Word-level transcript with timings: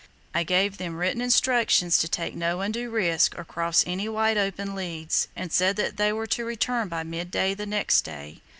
I 0.33 0.41
gave 0.41 0.79
them 0.79 0.95
written 0.95 1.21
instructions 1.21 1.99
to 1.99 2.07
take 2.07 2.33
no 2.33 2.61
undue 2.61 2.89
risk 2.89 3.37
or 3.37 3.43
cross 3.45 3.83
any 3.85 4.09
wide 4.09 4.35
open 4.35 4.73
leads, 4.73 5.27
and 5.35 5.51
said 5.51 5.75
that 5.75 5.97
they 5.97 6.11
were 6.11 6.25
to 6.25 6.43
return 6.43 6.87
by 6.87 7.03
midday 7.03 7.53
the 7.53 7.67
next 7.67 8.01
day. 8.01 8.41